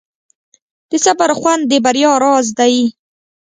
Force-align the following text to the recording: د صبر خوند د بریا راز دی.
د 0.89 0.91
صبر 1.05 1.29
خوند 1.39 1.61
د 1.67 1.73
بریا 1.85 2.11
راز 2.23 2.47
دی. 2.59 2.75